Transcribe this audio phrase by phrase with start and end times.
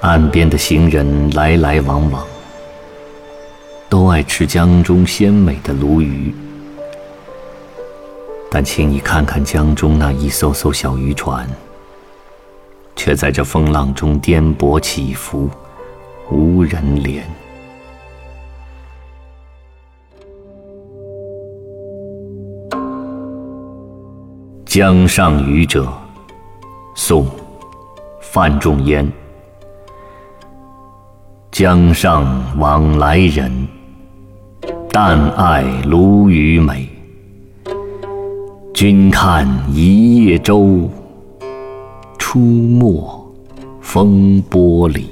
[0.00, 2.24] 岸边的行人来来往往，
[3.88, 6.34] 都爱吃江中鲜美的鲈鱼。
[8.50, 11.48] 但请你看看江中那一艘艘小渔船，
[12.96, 15.48] 却在这风浪中颠簸起伏，
[16.30, 17.22] 无人怜。
[24.64, 25.92] 江上渔者，
[26.94, 27.26] 宋·
[28.20, 29.06] 范仲淹。
[31.60, 33.52] 江上往来人，
[34.90, 36.88] 但爱鲈鱼美。
[38.72, 40.88] 君看一叶舟，
[42.16, 43.30] 出没
[43.82, 45.10] 风波里。